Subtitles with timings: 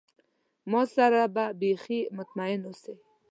[0.71, 2.93] ما سره به بیخي مطمئن اوسی.